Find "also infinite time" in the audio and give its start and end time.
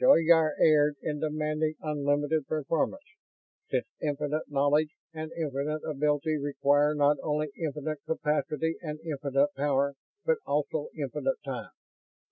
10.44-11.70